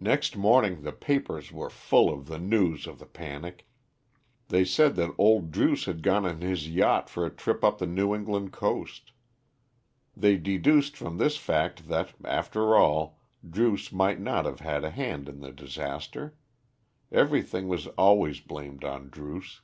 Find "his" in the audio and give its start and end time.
6.40-6.68